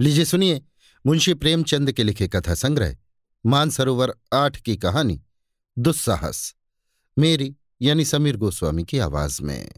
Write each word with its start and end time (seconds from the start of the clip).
लीजिए 0.00 0.24
सुनिए, 0.24 0.62
मुंशी 1.06 1.34
प्रेमचंद 1.34 1.92
के 1.92 2.02
लिखे 2.02 2.28
कथा 2.28 2.54
संग्रह, 2.54 2.96
मानसरोवर 3.46 4.14
आठ 4.32 4.60
की 4.60 4.76
कहानी, 4.76 5.22
दुस्साहस, 5.78 6.54
मेरी 7.18 7.56
यानी 7.82 8.04
समीर 8.04 8.36
गोस्वामी 8.36 8.84
की 8.84 8.98
आवाज़ 8.98 9.42
में। 9.42 9.72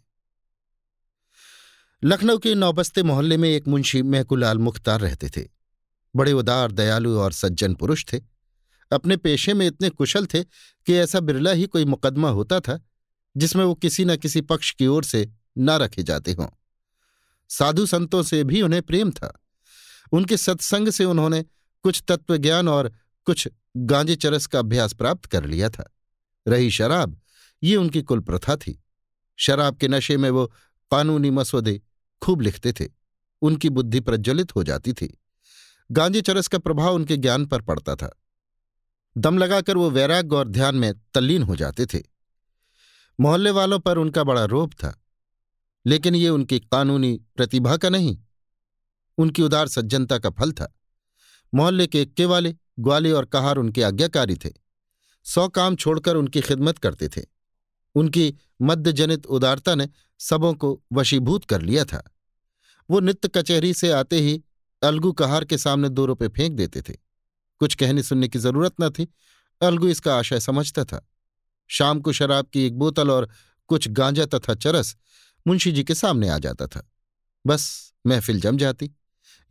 लखनऊ 2.05 2.39
के 2.39 2.55
नौबस्ते 2.55 3.03
मोहल्ले 3.03 3.37
में 3.37 3.49
एक 3.49 3.69
मुंशी 3.69 4.03
महकुलाल 4.03 4.59
मुख्तार 4.59 5.01
रहते 5.01 5.29
थे। 5.29 5.49
बड़े 6.17 6.33
उदार, 6.33 6.73
दयालु 6.73 7.19
और 7.19 7.33
सज्जन 7.33 7.75
पुरुष 7.75 8.05
थे। 8.13 8.21
अपने 8.93 9.17
पेशे 9.17 9.55
में 9.55 9.67
इतने 9.67 9.91
कुशल 9.91 10.27
थे 10.27 10.45
कि 10.87 10.95
ऐसा 10.95 11.21
बिरला 11.21 11.51
ही 11.51 11.67
कोई 11.67 11.85
मुकदमा 11.85 12.31
होता 12.31 12.61
था, 12.61 12.81
जिसमें 13.37 13.65
वो 13.65 13.75
किसी 13.75 14.05
न 14.05 14.17
किसी 14.17 14.41
पक्ष 14.41 14.75
की 14.75 14.87
ओर 14.87 15.05
से 15.05 15.33
न 15.59 15.71
रखे 15.71 16.03
जाते 16.03 16.33
हों। 16.33 16.49
साधु 17.49 17.87
संतों 17.87 18.23
से 18.23 18.45
भी 18.45 18.63
उन्हें 18.63 18.83
प्रेम 18.83 19.11
था। 19.11 19.39
उनके 20.13 20.37
सत्संग 20.37 20.91
से 20.91 21.05
उन्होंने 21.05 21.43
कुछ 21.83 22.05
तत्वज्ञान 22.09 22.69
और 22.69 22.93
कुछ 23.25 23.49
गांजे 23.77 24.17
चरस 24.17 24.47
का 24.47 24.59
अभ्यास 24.59 24.93
प्राप्त 24.93 25.27
कर 25.27 25.45
लिया 25.45 25.71
था। 25.71 25.93
रही 26.49 26.71
शराब, 26.71 27.21
ये 27.63 27.77
उनकी 27.77 28.03
कुल 28.03 28.21
प्रथा 28.21 28.57
थी। 28.57 28.85
शराब 29.37 29.77
के 29.77 29.89
नशे 29.89 30.17
में 30.17 30.31
वो 30.31 30.47
कानूनी 30.91 31.31
मसौदे 31.31 31.83
खूब 32.23 32.41
लिखते 32.41 32.73
थे। 32.73 32.89
उनकी 33.43 33.69
बुद्धि 33.69 34.01
प्रज्वलित 34.01 34.57
हो 34.57 34.65
जाती 34.65 34.93
थी। 34.93 35.21
गांजे 35.93 36.21
चरस 36.21 36.49
का 36.49 36.59
प्रभाव 36.59 36.95
उनके 36.95 37.17
ज्ञान 37.17 37.47
पर 37.47 37.63
पड़ता 37.63 37.95
था। 37.95 38.21
दम 39.17 39.39
लगाकर 39.39 39.77
वो 39.77 39.91
वैराग्य 39.91 40.37
और 40.37 40.49
ध्यान 40.49 40.75
में 40.75 40.95
तल्लीन 41.15 41.43
हो 41.43 41.57
जाते 41.57 41.87
थे। 41.87 42.03
मोहल्ले 43.21 43.51
वालों 43.51 43.79
पर 43.79 43.99
उनका 43.99 44.25
बड़ा 44.25 44.45
रोप 44.45 44.73
था। 44.73 45.03
लेकिन 45.87 46.15
ये 46.15 46.29
उनकी 46.29 46.61
कानूनी 46.61 47.21
प्रतिभा 47.37 47.77
का 47.77 47.89
नहीं 47.89 48.19
उनकी 49.19 49.43
उदार 49.43 49.69
सज्जनता 49.69 50.19
का 50.19 50.31
फल 50.31 50.53
था। 50.53 50.79
मोहल्ले 51.55 51.87
के 51.87 52.03
इक्के 52.03 52.25
वाले 52.25 52.55
ग्वाले 52.79 53.13
और 53.13 53.25
कहार 53.25 53.57
उनके 53.57 53.83
आज्ञाकारी 53.83 54.37
थे। 54.37 54.51
सौ 55.25 55.49
काम 55.49 55.77
छोड़कर 55.77 56.17
उनकी 56.17 56.41
खिदमत 56.41 56.79
करते 56.79 57.09
थे। 57.09 57.23
उनकी 57.95 58.35
मध्यजनित 58.63 59.27
उदारता 59.27 59.75
ने 59.75 59.89
सबों 60.19 60.55
को 60.55 60.83
वशीभूत 60.93 61.45
कर 61.45 61.63
लिया 61.63 61.85
था। 61.85 62.15
वो 62.91 63.01
नित्य 63.01 63.29
कचहरी 63.29 63.75
से 63.75 63.91
आते 63.91 64.21
ही 64.21 64.43
अलगू 64.83 65.13
कहार 65.13 65.45
के 65.45 65.59
सामने 65.59 65.89
दो 65.89 66.07
रुपये 66.07 66.29
फेंक 66.29 66.53
देते 66.53 66.83
थे। 66.83 66.93
कुछ 67.59 67.75
कहने 67.75 68.03
सुनने 68.03 68.29
की 68.29 68.39
ज़रूरत 68.39 68.75
न 68.81 68.91
थी। 68.91 69.09
अलगू 69.63 69.89
इसका 69.89 70.19
आशय 70.19 70.41
समझता 70.41 70.85
था। 70.85 71.09
शाम 71.69 72.01
को 72.01 72.13
शराब 72.13 72.47
की 72.47 72.67
एक 72.67 72.79
बोतल 72.79 73.11
और 73.11 73.29
कुछ 73.69 73.89
गांजा 73.89 74.27
तथा 74.27 74.55
चरस 74.55 74.97
मुंशी 75.47 75.73
जी 75.73 75.85
के 75.85 75.95
सामने 75.95 76.29
आ 76.29 76.39
जाता 76.39 76.67
था। 76.67 76.91
बस 77.47 77.93
महफिल 78.07 78.41
जम 78.41 78.57
जाती। 78.57 78.91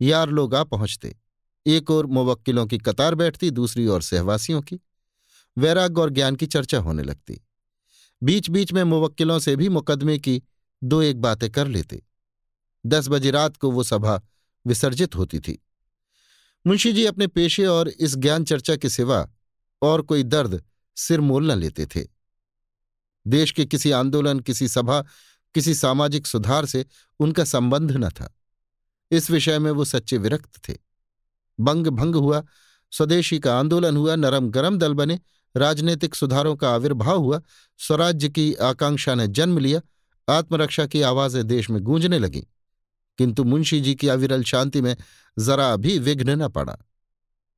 यार 0.02 0.30
लोग 0.30 0.54
आ 0.54 0.64
पहुँचते। 0.64 1.16
एक 1.66 1.90
और 1.90 2.06
मुवक्किलों 2.06 2.66
की 2.66 2.78
कतार 2.78 3.14
बैठती, 3.14 3.50
दूसरी 3.50 3.86
ओर 3.86 4.02
सहवासियों 4.02 4.62
की। 4.62 4.80
वैराग्य 5.58 6.00
और 6.00 6.10
ज्ञान 6.10 6.36
की 6.36 6.46
चर्चा 6.46 6.78
होने 6.78 7.02
लगती। 7.02 7.40
बीच 8.22 8.50
बीच 8.50 8.72
में 8.72 8.84
मुवक्किलों 8.84 9.38
से 9.38 9.56
भी 9.56 9.68
मुकदमे 9.68 10.18
की 10.18 10.42
दो 10.84 11.02
एक 11.02 11.20
बातें 11.20 11.50
कर 11.50 11.68
लेते। 11.68 12.02
दस 12.86 13.08
बजे 13.08 13.30
रात 13.30 13.56
को 13.56 13.70
वो 13.70 13.82
सभा 13.82 14.22
विसर्जित 14.66 15.16
होती 15.16 15.40
थी। 15.40 15.66
मुंशी 16.66 16.92
जी 16.92 17.04
अपने 17.04 17.26
पेशे 17.26 17.66
और 17.66 17.88
इस 17.88 18.16
ज्ञान 18.16 18.44
चर्चा 18.44 18.76
के 18.76 18.88
सिवा 18.88 19.28
और 19.82 20.02
कोई 20.02 20.22
दर्द 20.22 20.64
सिर 20.96 21.20
मोल 21.20 21.52
न 21.52 21.58
लेते 21.58 21.86
थे। 21.86 22.08
देश 23.26 23.50
के 23.50 23.64
किसी 23.64 23.90
आंदोलन, 23.90 24.40
किसी 24.40 24.68
सभा, 24.68 25.00
किसी 25.54 25.74
सामाजिक 25.74 26.26
सुधार 26.26 26.66
से 26.66 26.86
उनका 27.18 27.44
संबंध 27.44 27.92
न 27.92 28.08
था। 28.08 28.38
इस 29.12 29.30
विषय 29.30 29.58
में 29.58 29.70
वो 29.70 29.84
सच्चे 29.84 30.18
विरक्त 30.18 30.68
थे। 30.68 30.78
बंग 31.60 31.86
भंग 31.86 32.14
हुआ, 32.14 32.44
स्वदेशी 32.90 33.38
का 33.38 33.58
आंदोलन 33.58 33.96
हुआ, 33.96 34.16
नरम 34.16 34.50
गरम 34.50 34.78
दल 34.78 34.94
बने, 34.94 35.20
राजनीतिक 35.56 36.14
सुधारों 36.14 36.56
का 36.56 36.70
आविर्भाव 36.70 37.18
हुआ, 37.18 37.40
स्वराज्य 37.78 38.28
की 38.28 38.54
आकांक्षा 38.54 39.14
ने 39.14 39.28
जन्म 39.28 39.58
लिया, 39.58 39.80
आत्मरक्षा 40.28 40.86
की 40.86 41.02
आवाज़ें 41.02 41.46
देश 41.46 41.70
में 41.70 41.82
गूंजने 41.82 42.18
लगीं। 42.18 42.42
किंतु 43.18 43.44
मुंशी 43.44 43.80
जी 43.80 43.94
की 43.94 44.08
अविरल 44.08 44.42
शांति 44.42 44.80
में 44.80 44.96
जरा 45.38 45.76
भी 45.76 45.98
विघ्न 45.98 46.30
न 46.30 46.48
पड़ा। 46.48 46.78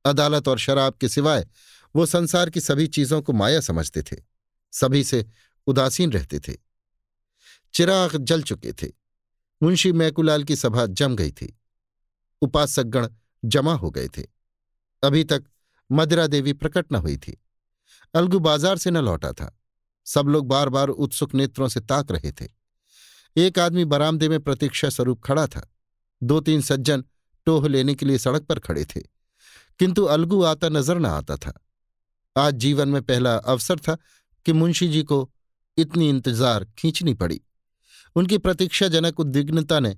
अदालत 0.05 0.47
और 0.47 0.59
शराब 0.59 0.93
के 0.93 1.09
सिवाय 1.09 1.47
वो 1.95 2.05
संसार 2.05 2.49
की 2.49 2.59
सभी 2.59 2.87
चीज़ों 2.87 3.21
को 3.21 3.33
माया 3.33 3.59
समझते 3.59 4.01
थे, 4.01 4.15
सभी 4.71 5.03
से 5.03 5.25
उदासीन 5.67 6.11
रहते 6.11 6.39
थे। 6.39 6.53
चिराग 7.73 8.17
जल 8.17 8.41
चुके 8.41 8.73
थे। 8.73 9.04
मुंशी 9.61 9.91
मैकुलाल 9.91 10.43
की 10.43 10.55
सभा 10.55 10.85
जम 10.85 11.15
गई 11.15 11.31
थी। 11.31 11.59
उपासकगण 12.41 13.07
जमा 13.45 13.73
हो 13.73 13.89
गए 13.91 14.07
थे। 14.07 14.23
अभी 15.03 15.23
तक 15.23 15.43
मदिरा 15.91 16.27
देवी 16.27 16.53
प्रकट 16.53 16.91
न 16.91 16.95
हुई 16.95 17.17
थी। 17.17 17.41
अलगू 18.13 18.39
बाज़ार 18.39 18.77
से 18.77 18.91
न 18.91 18.97
लौटा 18.97 19.31
था। 19.31 19.59
सब 20.05 20.27
लोग 20.27 20.47
बार 20.47 20.69
बार 20.69 20.87
उत्सुक 20.87 21.33
नेत्रों 21.35 21.67
से 21.67 21.79
ताक 21.79 22.11
रहे 22.11 22.31
थे। 22.31 22.47
एक 23.35 23.59
आदमी 23.59 23.85
बरामदे 23.85 24.29
में 24.29 24.39
प्रतीक्षा 24.39 24.89
स्वरूप 24.89 25.21
खड़ा 25.23 25.47
था। 25.47 25.73
दो 26.23 26.39
तीन 26.39 26.61
सज्जन 26.61 27.03
टोह 27.45 27.67
लेने 27.67 27.95
के 27.95 28.05
लिए 28.05 28.17
सड़क 28.17 28.43
पर 28.43 28.59
खड़े 28.59 28.85
थे। 28.85 28.99
किंतु 29.79 30.03
अलगू 30.03 30.41
आता 30.43 30.69
नज़र 30.69 30.99
न 30.99 31.05
आता 31.05 31.37
था। 31.37 31.53
आज 32.37 32.53
जीवन 32.53 32.89
में 32.89 33.01
पहला 33.01 33.35
अवसर 33.35 33.79
था 33.79 33.97
कि 34.45 34.53
मुंशी 34.53 34.87
जी 34.87 35.03
को 35.03 35.31
इतनी 35.77 36.09
इंतज़ार 36.09 36.65
खींचनी 36.77 37.13
पड़ी। 37.13 37.41
उनकी 38.15 38.37
प्रतीक्षाजनक 38.37 39.19
उद्विग्नता 39.19 39.79
ने 39.79 39.97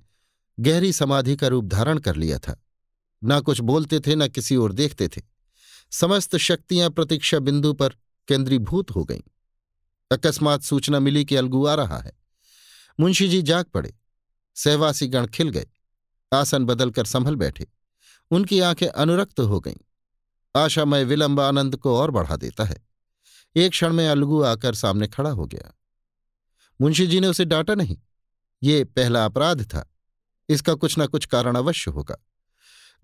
गहरी 0.60 0.92
समाधि 0.92 1.36
का 1.36 1.46
रूप 1.46 1.64
धारण 1.64 1.98
कर 1.98 2.16
लिया 2.16 2.38
था। 2.38 2.64
न 3.24 3.40
कुछ 3.40 3.60
बोलते 3.60 4.00
थे, 4.00 4.16
न 4.16 4.28
किसी 4.28 4.56
ओर 4.56 4.72
देखते 4.72 5.08
थे। 5.08 5.22
समस्त 5.90 6.36
शक्तियाँ 6.36 6.90
प्रतीक्षा 6.90 7.38
बिंदु 7.38 7.72
पर 7.72 7.88
केंद्रीभूत 8.28 8.90
हो 8.90 9.04
गईं। 9.04 9.20
अकस्मात 10.12 10.62
सूचना 10.62 10.98
मिली 10.98 11.24
कि 11.24 11.36
अलगू 11.36 11.66
आ 11.66 11.74
रहा 11.74 11.98
है। 11.98 12.12
मुंशी 13.00 13.28
जी 13.28 13.42
जाग 13.42 13.64
पड़े। 13.64 13.94
सहवासी 14.54 15.06
गण 15.06 15.26
खिल 15.26 15.48
गए। 15.48 15.66
आसन 16.34 16.64
बदलकर 16.64 17.04
संभल 17.04 17.36
बैठे। 17.36 17.66
उनकी 18.30 18.60
आँखें 18.60 18.86
अनुरक्त 18.86 19.40
हो 19.40 19.60
गईं। 19.60 19.76
आशामय 20.56 21.04
विलंब 21.04 21.40
आनंद 21.40 21.76
को 21.76 21.96
और 21.96 22.10
बढ़ा 22.10 22.36
देता 22.36 22.64
है। 22.64 22.88
एक 23.56 23.70
क्षण 23.70 23.92
में 23.92 24.08
अलगू 24.08 24.42
आकर 24.42 24.74
सामने 24.74 25.06
खड़ा 25.08 25.30
हो 25.30 25.46
गया। 25.46 25.78
मुंशी 26.80 27.06
जी 27.06 27.20
ने 27.20 27.26
उसे 27.26 27.44
डांटा 27.44 27.74
नहीं। 27.74 27.96
ये 28.62 28.84
पहला 28.84 29.24
अपराध 29.24 29.62
था। 29.64 29.88
इसका 30.48 30.74
कुछ 30.74 30.98
न 30.98 31.06
कुछ 31.06 31.26
कारण 31.26 31.56
अवश्य 31.56 31.90
होगा। 31.90 32.16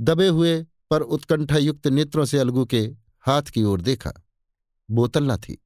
दबे 0.00 0.28
हुए 0.28 0.62
पर 0.90 1.00
उत्कंठायुक्त 1.00 1.86
नेत्रों 1.86 2.24
से 2.24 2.38
अलगू 2.38 2.64
के 2.64 2.80
हाथ 3.20 3.42
की 3.42 3.62
ओर 3.62 3.80
देखा। 3.80 4.12
बोतल 4.90 5.30
न 5.30 5.36
थी। 5.36 5.60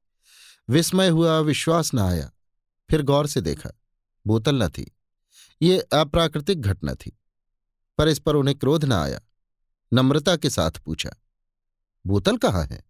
विस्मय 0.69 1.09
हुआ, 1.09 1.39
विश्वास 1.39 1.93
न 1.93 1.99
आया। 1.99 2.31
फिर 2.89 3.01
गौर 3.01 3.27
से 3.27 3.41
देखा, 3.41 3.69
बोतल 4.25 4.63
न 4.63 4.67
थी। 4.69 4.91
ये 5.61 5.79
अप्राकृतिक 5.79 6.61
घटना 6.61 6.93
थी, 6.93 7.17
पर 7.97 8.07
इस 8.07 8.19
पर 8.19 8.35
उन्हें 8.35 8.57
क्रोध 8.57 8.85
न 8.85 8.91
आया। 8.91 9.21
नम्रता 9.91 10.35
के 10.35 10.49
साथ 10.49 10.71
पूछा, 10.71 11.09
बोतल 12.05 12.37
कहाँ 12.37 12.65
है? 12.65 12.83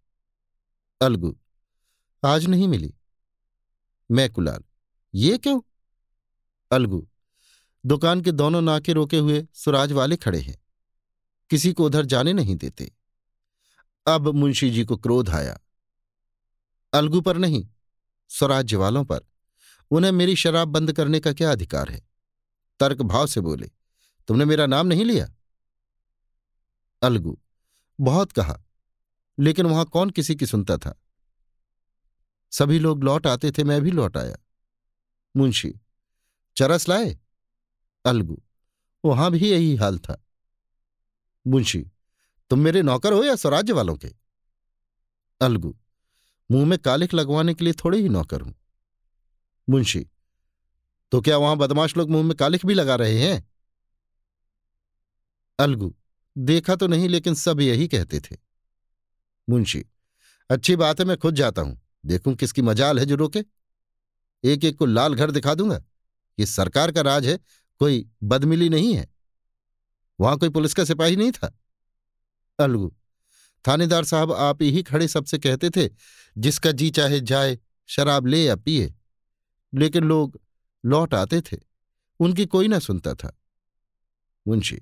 अलगू, 1.00 1.36
आज 2.22 2.46
नहीं 2.46 2.68
मिली। 2.68 2.94
मैं 4.10 4.30
कुलाल, 4.30 4.62
ये 5.14 5.38
क्यों 5.38 5.60
अलगू। 6.70 7.08
दुकान 7.86 8.20
के 8.20 8.32
दोनों 8.32 8.62
नाके 8.62 8.92
रोके 8.92 9.18
हुए 9.18 9.46
सुराज 9.54 9.92
वाले 9.92 10.16
खड़े 10.16 10.40
हैं। 10.40 10.58
किसी 11.50 11.72
को 11.72 11.86
उधर 11.86 12.04
जाने 12.04 12.32
नहीं 12.32 12.56
देते। 12.56 12.92
अब 14.06 14.28
मुंशी 14.28 14.70
जी 14.70 14.84
को 14.84 14.96
क्रोध 14.96 15.30
आया। 15.30 15.60
अलगू 16.92 17.20
पर 17.20 17.36
नहीं 17.36 17.68
स्वराज्य 18.28 18.76
वालों 18.76 19.04
पर। 19.04 19.20
उन्हें 19.90 20.12
मेरी 20.12 20.36
शराब 20.36 20.68
बंद 20.68 20.92
करने 20.92 21.20
का 21.20 21.32
क्या 21.32 21.52
अधिकार 21.52 21.88
है? 21.88 22.08
तर्क 22.80 23.02
भाव 23.02 23.26
से 23.26 23.40
बोले, 23.40 23.70
तुमने 24.28 24.44
मेरा 24.44 24.66
नाम 24.66 24.86
नहीं 24.86 25.04
लिया? 25.04 25.32
अलगू, 27.02 27.38
बहुत 28.00 28.32
कहा, 28.32 28.62
लेकिन 29.38 29.66
वहाँ 29.66 29.84
कौन 29.84 30.10
किसी 30.10 30.36
की 30.36 30.46
सुनता 30.46 30.76
था? 30.76 31.00
सभी 32.50 32.78
लोग 32.78 33.04
लौट 33.04 33.26
आते 33.26 33.50
थे, 33.50 33.64
मैं 33.64 33.82
भी 33.82 33.90
लौट 33.90 34.16
आया। 34.16 34.36
मुंशी 35.36 35.74
चरस 36.60 36.88
लाए, 36.88 37.18
अलगू। 38.04 38.42
वहाँ 39.04 39.30
भी 39.30 39.50
यही 39.50 39.76
हाल 39.76 39.98
था। 39.98 40.24
मुंशी, 41.46 41.90
तुम 42.50 42.58
मेरे 42.58 42.82
नौकर 42.82 43.12
हो 43.12 43.24
या 43.24 43.36
स्वराज्य 43.36 43.72
वालों 43.72 43.96
के? 43.96 44.08
अलगू, 45.40 45.76
मुँह 46.50 46.66
में 46.66 46.78
कालिख 46.78 47.14
लगवाने 47.14 47.54
के 47.54 47.64
लिए 47.64 47.74
थोड़े 47.74 47.98
ही 47.98 48.08
नौकर 48.08 48.40
हूँ। 48.40 48.54
मुंशी 49.68 50.06
तो 51.12 51.20
क्या 51.20 51.36
वहाँ 51.36 51.56
बदमाश 51.56 51.96
लोग 51.96 52.10
मुँह 52.10 52.24
में 52.24 52.36
कालिख 52.36 52.66
भी 52.66 52.74
लगा 52.74 52.94
रहे 52.94 53.18
हैं? 53.18 53.50
अलगू, 55.58 55.94
देखा 56.38 56.76
तो 56.76 56.86
नहीं 56.86 57.08
लेकिन 57.08 57.34
सब 57.34 57.60
यही 57.60 57.88
कहते 57.88 58.20
थे। 58.20 58.36
मुंशी, 59.48 59.84
अच्छी 60.50 60.76
बात 60.76 61.00
है 61.00 61.06
मैं 61.06 61.16
खुद 61.16 61.34
जाता 61.34 61.62
हूँ। 61.62 61.80
देखूँ 62.06 62.34
किसकी 62.34 62.62
मजाल 62.62 62.98
है 62.98 63.06
जो 63.06 63.16
रोके 63.16 63.44
एक 64.44 64.64
एक 64.64 64.78
को 64.78 64.86
लाल 64.86 65.14
घर 65.14 65.30
दिखा 65.30 65.54
दूँगा। 65.54 65.82
ये 66.40 66.46
सरकार 66.46 66.92
का 66.92 67.00
राज 67.00 67.26
है, 67.26 67.38
कोई 67.78 68.08
बदमिली 68.22 68.68
नहीं 68.68 68.94
है। 68.94 69.08
वहाँ 70.20 70.38
कोई 70.38 70.48
पुलिस 70.48 70.74
का 70.74 70.84
सिपाही 70.84 71.16
नहीं 71.16 71.32
था। 71.32 71.58
अलगू, 72.58 72.96
थानेदार 73.68 74.04
साहब 74.04 74.32
आप 74.32 74.62
ही 74.62 74.82
खड़े 74.82 75.08
सबसे 75.08 75.38
कहते 75.38 75.70
थे, 75.70 75.88
जिसका 76.38 76.72
जी 76.72 76.90
चाहे 76.90 77.20
जाए, 77.20 77.58
शराब 77.86 78.26
ले 78.26 78.44
या 78.44 78.56
पिए। 78.56 78.94
लेकिन 79.74 80.04
लोग 80.04 80.40
लौट 80.84 81.14
आते 81.14 81.40
थे, 81.40 81.56
उनकी 82.20 82.46
कोई 82.46 82.68
ना 82.68 82.78
सुनता 82.78 83.14
था। 83.14 83.36
मुंशी, 84.48 84.76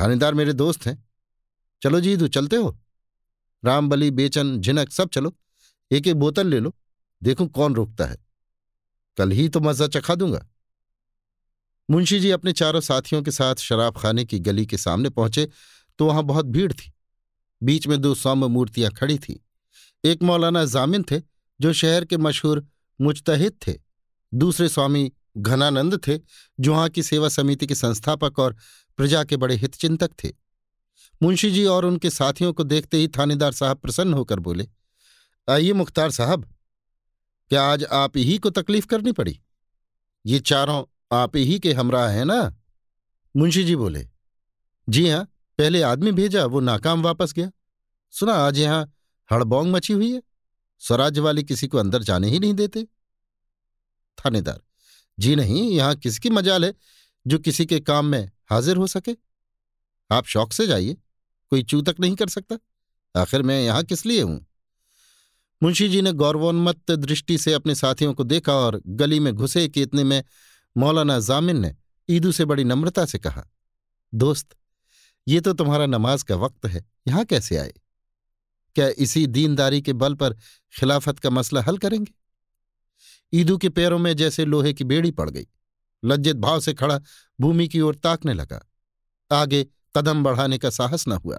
थानेदार 0.00 0.34
मेरे 0.34 0.52
दोस्त 0.52 0.86
हैं। 0.86 1.08
चलो 1.82 2.00
जी 2.00 2.16
तू 2.16 2.28
चलते 2.28 2.56
हो। 2.56 2.78
रामबली 3.64 4.10
बेचन, 4.10 4.60
झिनक, 4.60 4.90
सब 4.90 5.08
चलो। 5.08 5.34
एक 5.90 6.06
एक 6.06 6.16
बोतल 6.16 6.46
ले 6.46 6.60
लो। 6.60 6.74
देखूँ 7.22 7.48
कौन 7.48 7.74
रोकता 7.74 8.06
है। 8.06 8.16
कल 9.16 9.30
ही 9.30 9.48
तो 9.48 9.60
मज़ा 9.60 9.86
चखा 9.86 10.14
दूँगा। 10.14 10.46
मुंशी 11.90 12.20
जी 12.20 12.30
अपने 12.30 12.52
चारों 12.52 12.80
साथियों 12.80 13.22
के 13.22 13.30
साथ 13.30 13.54
शराब 13.54 13.96
खाने 13.96 14.24
की 14.24 14.38
गली 14.38 14.66
के 14.66 14.76
सामने 14.76 15.10
पहुँचे 15.10 15.48
तो 15.98 16.06
वहाँ 16.06 16.22
बहुत 16.22 16.46
भीड़ 16.46 16.72
थी। 16.72 16.92
बीच 17.62 17.86
में 17.86 18.00
दो 18.00 18.14
सौम्य 18.14 18.46
मूर्तियाँ 18.46 18.90
खड़ी 18.90 19.18
थीं। 19.18 19.36
एक 20.04 20.22
मौलाना 20.22 20.64
जामिन 20.64 21.02
थे, 21.02 21.20
जो 21.60 21.72
शहर 21.72 22.04
के 22.04 22.16
मशहूर 22.16 22.66
मुजतहिद 23.00 23.52
थे। 23.66 23.74
दूसरे 24.34 24.68
स्वामी 24.68 25.12
घनानंद 25.36 26.00
थे, 26.06 26.18
जो 26.60 26.72
वहाँ 26.72 26.88
की 26.88 27.02
सेवा 27.02 27.28
समिति 27.28 27.66
के 27.66 27.74
संस्थापक 27.74 28.38
और 28.38 28.56
प्रजा 28.96 29.24
के 29.24 29.36
बड़े 29.36 29.54
हितचिंतक 29.54 30.10
थे। 30.24 30.28
मुंशी 31.22 31.50
जी 31.50 31.64
और 31.64 31.84
उनके 31.84 32.10
साथियों 32.10 32.52
को 32.52 32.64
देखते 32.64 32.96
ही 32.96 33.08
थानेदार 33.08 33.52
साहब 33.52 33.76
प्रसन्न 33.76 34.14
होकर 34.14 34.40
बोले, 34.40 34.66
आइए 35.48 35.72
मुख्तार 35.72 36.10
साहब, 36.10 36.44
क्या 37.50 37.62
आज 37.62 37.84
आप 37.84 38.16
ही 38.16 38.38
को 38.38 38.50
तकलीफ़ 38.50 38.86
करनी 38.86 39.12
पड़ी? 39.12 39.40
ये 40.26 40.38
चारों 40.38 40.84
आप 41.10 41.36
ही 41.36 41.58
के 41.58 41.72
हमरा 41.72 42.06
हैं 42.08 42.24
ना? 42.24 42.54
मुंशी 43.34 43.64
जी 43.64 43.76
बोले, 43.76 44.06
जी 44.88 45.08
हाँ 45.08 45.24
पहले 45.58 45.82
आदमी 45.82 46.12
भेजा, 46.12 46.44
वो 46.44 46.60
नाकाम 46.60 47.02
वापस 47.02 47.32
गया। 47.32 47.50
सुना, 48.14 48.32
आज 48.32 48.58
यहाँ 48.58 48.92
हड़बोंग 49.30 49.72
मची 49.72 49.92
हुई 49.92 50.12
है। 50.12 50.22
स्वराज्य 50.82 51.20
वाले 51.20 51.42
किसी 51.42 51.66
को 51.66 51.78
अंदर 51.78 52.02
जाने 52.02 52.28
ही 52.28 52.38
नहीं 52.38 52.54
देते। 52.54 52.84
थानेदार, 54.18 54.60
जी 55.18 55.34
नहीं, 55.36 55.70
यहाँ 55.70 55.94
किसकी 55.96 56.30
मजाल 56.30 56.64
है 56.64 56.72
जो 57.26 57.38
किसी 57.38 57.66
के 57.66 57.80
काम 57.80 58.06
में 58.06 58.30
हाजिर 58.50 58.76
हो 58.76 58.86
सके? 58.86 59.16
आप 60.10 60.26
शौक 60.26 60.52
से 60.52 60.66
जाइए, 60.66 60.96
कोई 61.52 61.62
चूतक 61.62 62.00
नहीं 62.00 62.16
कर 62.16 62.28
सकता। 62.28 62.58
आखिर 63.14 63.42
मैं 63.42 63.60
यहाँ 63.62 63.82
किस 63.82 64.04
लिए 64.06 64.22
हूँ? 64.22 64.44
मुंशी 65.62 65.88
जी 65.88 66.02
ने 66.02 66.12
गौरवोन्मत्त 66.12 66.90
दृष्टि 66.90 67.38
से 67.38 67.52
अपने 67.52 67.74
साथियों 67.74 68.14
को 68.14 68.24
देखा 68.24 68.52
और 68.54 68.80
गली 68.86 69.20
में 69.20 69.32
घुसे 69.34 69.68
कि 69.68 69.82
इतने 69.82 70.04
में 70.04 70.22
मौलाना 70.76 71.18
जामिन 71.18 71.60
ने 71.60 71.74
ईदू 72.08 72.32
से 72.32 72.44
बड़ी 72.44 72.64
नम्रता 72.64 73.04
से 73.04 73.18
कहा, 73.18 73.44
दोस्त, 74.12 74.48
ये 75.26 75.40
तो 75.40 75.52
तुम्हारा 75.52 75.86
नमाज़ 75.86 76.24
का 76.24 76.36
वक्त 76.36 76.66
है, 76.66 76.84
यहाँ 77.08 77.24
कैसे 77.24 77.56
आए? 77.56 77.72
क्या 78.76 78.88
इसी 78.88 79.26
दीनदारी 79.26 79.82
के 79.82 79.92
बल 79.92 80.14
पर 80.14 80.34
खिलाफत 80.74 81.18
का 81.18 81.30
मसला 81.30 81.62
हल 81.62 81.78
करेंगे? 81.78 82.12
ईदू 83.32 83.56
के 83.58 83.68
पैरों 83.68 83.98
में 83.98 84.16
जैसे 84.16 84.44
लोहे 84.44 84.72
की 84.72 84.84
बेड़ी 84.84 85.10
पड़ 85.10 85.28
गई, 85.30 85.46
लज्जित 86.02 86.36
भाव 86.36 86.60
से 86.60 86.74
खड़ा 86.74 87.00
भूमि 87.40 87.68
की 87.68 87.80
ओर 87.80 87.94
ताकने 87.94 88.34
लगा। 88.34 88.60
आगे 89.30 89.66
कदम 89.96 90.22
बढ़ाने 90.22 90.58
का 90.58 90.70
साहस 90.70 91.08
न 91.08 91.12
हुआ। 91.14 91.38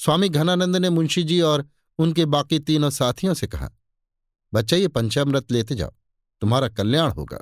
स्वामी 0.00 0.28
घनानंद 0.28 0.76
ने 0.76 0.90
मुंशी 0.90 1.22
जी 1.22 1.40
और 1.40 1.66
उनके 1.98 2.24
बाकी 2.26 2.58
तीनों 2.58 2.90
साथियों 2.90 3.34
से 3.34 3.46
कहा, 3.46 3.70
बच्चा, 4.52 4.76
ये 4.76 4.88
पंचामृत 4.88 5.52
लेते 5.52 5.74
जाओ, 5.74 5.92
तुम्हारा 6.42 6.68
कल्याण 6.68 7.10
होगा। 7.10 7.38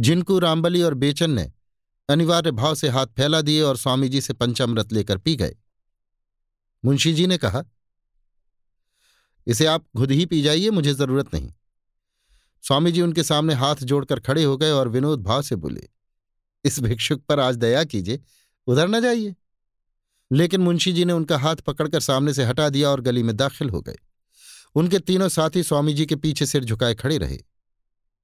जिनको 0.00 0.38
रामबली 0.38 0.82
और 0.82 0.94
बेचन 0.94 1.30
ने 1.30 1.52
अनिवार्य 2.08 2.50
भाव 2.50 2.74
से 2.74 2.88
हाथ 2.88 3.06
फैला 3.06 3.40
दिए 3.40 3.62
और 3.62 3.76
स्वामी 3.76 4.08
जी 4.08 4.20
से 4.20 4.32
पंचामृत 4.32 4.92
लेकर 4.92 5.18
पी 5.18 5.36
गए। 5.36 5.56
मुंशी 6.84 7.14
जी 7.14 7.26
ने 7.26 7.38
कहा, 7.38 7.64
इसे 9.46 9.66
आप 9.66 9.84
खुद 9.96 10.10
ही 10.10 10.26
पी 10.26 10.42
जाइए, 10.42 10.70
मुझे 10.70 10.94
ज़रूरत 10.94 11.34
नहीं। 11.34 11.52
स्वामी 12.62 12.92
जी 12.92 13.00
उनके 13.00 13.22
सामने 13.22 13.54
हाथ 13.54 13.76
जोड़कर 13.76 14.20
खड़े 14.20 14.44
हो 14.44 14.56
गए 14.56 14.70
और 14.70 14.88
विनोद 14.88 15.22
भाव 15.22 15.42
से 15.42 15.56
बोले, 15.56 15.88
इस 16.64 16.80
भिक्षुक 16.80 17.22
पर 17.22 17.40
आज 17.40 17.56
दया 17.56 17.84
कीजिए, 17.84 18.20
उधर 18.66 18.88
न 18.88 19.02
जाइए। 19.02 19.34
लेकिन 20.32 20.60
मुंशी 20.60 20.92
जी 20.92 21.04
ने 21.04 21.12
उनका 21.12 21.38
हाथ 21.38 21.56
पकड़कर 21.56 22.00
सामने 22.00 22.34
से 22.34 22.44
हटा 22.44 22.68
दिया 22.68 22.90
और 22.90 23.00
गली 23.00 23.22
में 23.22 23.36
दाखिल 23.36 23.70
हो 23.70 23.80
गए। 23.80 23.96
उनके 24.74 24.98
तीनों 24.98 25.28
साथी 25.28 25.62
स्वामी 25.62 25.92
जी 25.92 26.06
के 26.06 26.16
पीछे 26.16 26.46
सिर 26.46 26.64
झुकाए 26.64 26.94
खड़े 26.94 27.18
रहे। 27.18 27.38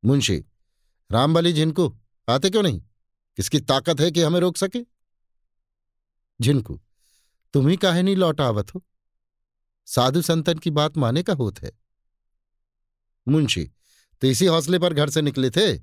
मुंशी 0.05 0.45
रामबली 1.11 1.53
जिनको 1.53 1.97
आते 2.29 2.51
क्यों 2.51 2.63
नहीं? 2.63 2.81
किसकी 3.37 3.61
ताकत 3.61 4.01
है 4.01 4.11
कि 4.11 4.23
हमें 4.23 4.41
रोक 4.41 4.57
सके? 4.57 4.81
जिनको 6.41 6.81
तुम 7.53 7.69
ही 7.69 7.77
काहे 7.77 8.03
नहीं 8.03 8.17
लौटा 8.17 8.47
आवत 8.47 8.75
हो। 8.75 8.85
साधु 9.87 10.23
संतन 10.23 10.59
की 10.59 10.71
बात 10.71 10.97
माने 10.97 11.23
का 11.23 11.33
होत 11.33 11.63
है। 11.63 11.73
मुंशी 13.29 13.65
तो 14.23 14.27
इसी 14.27 14.47
हौसले 14.47 14.79
पर 14.79 14.95
घर 14.95 15.11
से 15.11 15.23
निकले 15.23 15.51
थे? 15.51 15.75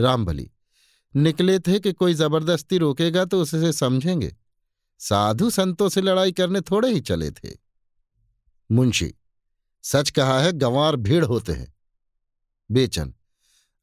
रामबली, 0.00 0.50
निकले 1.16 1.58
थे 1.58 1.80
कि 1.80 1.92
कोई 1.92 2.14
ज़बरदस्ती 2.14 2.78
रोकेगा 2.78 3.24
तो 3.24 3.42
उससे 3.42 3.72
समझेंगे। 3.72 4.36
साधु 4.98 5.50
संतों 5.50 5.88
से 5.88 6.00
लड़ाई 6.00 6.32
करने 6.32 6.60
थोड़े 6.60 6.92
ही 6.92 7.00
चले 7.00 7.30
थे। 7.30 7.50
मुंशी, 8.70 9.14
सच 9.82 10.10
कहा 10.10 10.40
है, 10.40 10.52
गंवार 10.52 10.96
भीड़ 10.96 11.24
होते 11.24 11.52
हैं। 11.52 11.74
बेचन 12.70 13.14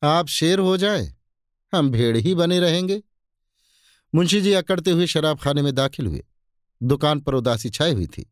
आप 0.05 0.27
शेर 0.27 0.59
हो 0.59 0.77
जाए, 0.77 1.13
हम 1.73 1.89
भेड़ 1.91 2.15
ही 2.17 2.33
बने 2.35 2.59
रहेंगे। 2.59 3.01
मुंशी 4.13 4.41
जी 4.41 4.53
अकड़ते 4.53 4.91
हुए 4.91 5.07
शराब 5.07 5.39
खाने 5.39 5.61
में 5.61 5.73
दाखिल 5.75 6.07
हुए। 6.07 6.23
दुकान 6.81 7.19
पर 7.19 7.33
उदासी 7.33 7.69
छाई 7.69 7.93
हुई 7.93 8.07
थी। 8.07 8.25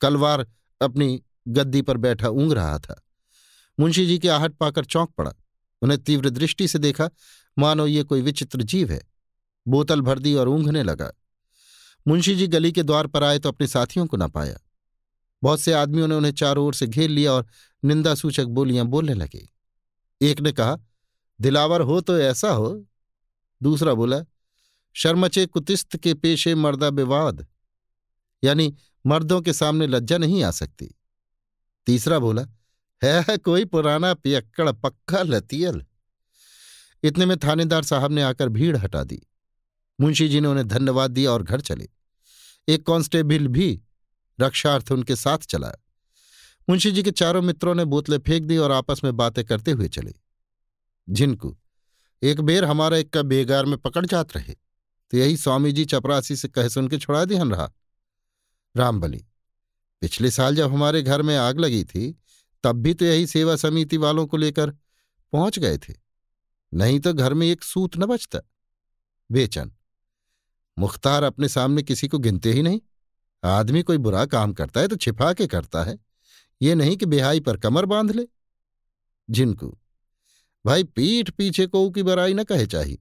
कलवार 0.00 0.46
अपनी 0.80 1.22
गद्दी 1.48 1.82
पर 1.82 1.96
बैठा 1.96 2.28
ऊंग 2.28 2.52
रहा 2.52 2.78
था। 2.78 3.00
मुंशी 3.78 4.06
जी 4.06 4.18
की 4.18 4.28
आहट 4.28 4.52
पाकर 4.52 4.84
चौंक 4.84 5.10
पड़ा। 5.10 5.32
उन्हें 5.82 6.02
तीव्र 6.02 6.30
दृष्टि 6.30 6.68
से 6.68 6.78
देखा, 6.78 7.08
मानो 7.56 7.86
ये 7.86 8.02
कोई 8.02 8.22
विचित्र 8.22 8.62
जीव 8.62 8.90
है। 8.92 9.00
बोतल 9.66 10.00
भर 10.00 10.18
दी 10.18 10.34
और 10.34 10.48
ऊँघने 10.48 10.82
लगा। 10.82 11.10
मुंशी 12.06 12.34
जी 12.36 12.46
गली 12.46 12.72
के 12.72 12.82
द्वार 12.82 13.06
पर 13.06 13.24
आए 13.24 13.38
तो 13.38 13.48
अपने 13.48 13.66
साथियों 13.66 14.06
को 14.06 14.16
न 14.16 14.28
पाया। 14.28 14.58
बहुत 15.42 15.60
से 15.60 15.72
आदमियों 15.72 16.08
ने 16.08 16.14
उन्हें 16.14 16.32
चारों 16.32 16.66
ओर 16.66 16.74
से 16.74 16.86
घेर 16.86 17.10
लिया 17.10 17.32
और 17.32 17.46
निंदा 17.82 18.14
सूचक 18.14 18.44
बोलियाँ 18.44 18.86
बोलने 18.86 19.14
लगे। 19.14 19.48
एक 20.20 20.40
ने 20.40 20.52
कहा 20.52 20.76
दिलावर 21.40 21.80
हो 21.80 22.00
तो 22.00 22.18
ऐसा 22.18 22.50
हो। 22.50 22.86
दूसरा 23.62 23.94
बोला 23.94 24.20
शर्मचे 24.94 25.46
कुतिस्त 25.46 25.96
के 25.96 26.14
पेशे 26.14 26.54
मर्दा 26.54 26.88
विवाद 26.88 27.46
यानी 28.44 28.76
मर्दों 29.06 29.40
के 29.40 29.52
सामने 29.52 29.86
लज्जा 29.86 30.18
नहीं 30.18 30.42
आ 30.44 30.50
सकती। 30.50 30.94
तीसरा 31.86 32.18
बोला 32.18 32.42
है, 33.02 33.36
कोई 33.36 33.64
पुराना 33.64 34.14
पियक्कड़ 34.14 34.72
पक्का 34.72 35.22
लतियल। 35.22 35.84
इतने 37.02 37.26
में 37.26 37.36
थानेदार 37.36 37.82
साहब 37.82 38.12
ने 38.12 38.22
आकर 38.22 38.48
भीड़ 38.48 38.76
हटा 38.76 39.04
दी। 39.04 39.22
मुंशी 40.00 40.28
जी 40.28 40.40
ने 40.40 40.48
उन्हें 40.48 40.68
धन्यवाद 40.68 41.10
दिया 41.10 41.30
और 41.30 41.42
घर 41.42 41.60
चले। 41.60 41.88
एक 42.68 42.86
कांस्टेबल 42.86 43.48
भी 43.48 43.80
रक्षार्थ 44.40 44.92
उनके 44.92 45.16
साथ 45.16 45.38
चला। 45.38 45.72
मुंशी 46.68 46.90
जी 46.92 47.02
के 47.02 47.10
चारों 47.10 47.42
मित्रों 47.42 47.74
ने 47.74 47.84
बोतलें 47.84 48.18
फेंक 48.18 48.44
दी 48.44 48.56
और 48.56 48.72
आपस 48.72 49.00
में 49.04 49.16
बातें 49.16 49.44
करते 49.44 49.70
हुए 49.70 49.88
चले। 49.88 50.14
जिनको। 51.08 51.56
एक 52.22 52.40
बेर 52.40 52.64
हमारा 52.64 52.96
एक 52.96 53.12
का 53.12 53.22
बेगार 53.22 53.66
में 53.66 53.76
पकड़ 53.78 54.04
जात 54.06 54.36
रहे 54.36 54.54
तो 55.10 55.16
यही 55.16 55.36
स्वामी 55.36 55.72
जी 55.72 55.84
चपरासी 55.84 56.36
से 56.36 56.48
कह 56.48 56.68
सुन 56.68 56.88
के 56.88 56.98
छुड़ा 56.98 57.24
दिहन 57.24 57.50
रहा। 57.50 57.70
रामबली 58.74 59.24
पिछले 60.02 60.30
साल 60.30 60.56
जब 60.56 60.72
हमारे 60.72 61.02
घर 61.02 61.22
में 61.22 61.36
आग 61.36 61.58
लगी 61.60 61.84
थी, 61.84 62.20
तब 62.64 62.76
भी 62.76 62.94
तो 62.94 63.04
यही 63.04 63.26
सेवा 63.26 63.56
समिति 63.56 63.96
वालों 63.96 64.26
को 64.26 64.36
लेकर 64.36 64.70
पहुँच 65.32 65.58
गए 65.58 65.78
थे। 65.78 65.94
नहीं 66.72 67.00
तो 67.00 67.12
घर 67.14 67.34
में 67.34 67.46
एक 67.46 67.62
सूत 67.62 67.96
न 67.96 68.06
बचता। 68.06 68.40
बेचन, 69.30 69.72
मुख्तार 70.78 71.22
अपने 71.22 71.48
सामने 71.48 71.82
किसी 71.82 72.08
को 72.08 72.18
गिनते 72.18 72.52
ही 72.52 72.62
नहीं। 72.62 72.80
आदमी 73.44 73.82
कोई 73.82 73.98
बुरा 73.98 74.24
काम 74.26 74.52
करता 74.52 74.80
है 74.80 74.88
तो 74.88 74.96
छिपा 74.96 75.32
के 75.32 75.46
करता 75.46 75.84
है। 75.84 75.98
ये 76.62 76.74
नहीं 76.74 76.96
कि 76.96 77.06
बेहाई 77.06 77.40
पर 77.40 77.56
कमर 77.56 77.84
बाँध 77.86 78.10
ले। 78.10 78.26
जिनको 79.30 79.78
भाई 80.64 80.84
पीठ 80.84 81.30
पीछे 81.30 81.66
को 81.66 81.88
की 81.90 82.02
बराई 82.02 82.34
न 82.34 82.44
कहे 82.44 82.66
चाहिए 82.66 82.98